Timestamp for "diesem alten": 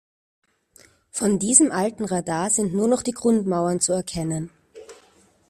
1.37-2.05